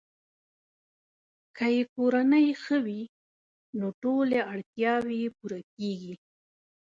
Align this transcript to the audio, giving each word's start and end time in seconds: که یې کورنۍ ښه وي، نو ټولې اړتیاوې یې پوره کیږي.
که 1.57 1.65
یې 1.75 1.83
کورنۍ 1.93 2.47
ښه 2.63 2.77
وي، 2.85 3.01
نو 3.77 3.87
ټولې 4.01 4.39
اړتیاوې 4.53 5.15
یې 5.23 5.29
پوره 5.37 5.59
کیږي. 5.75 6.13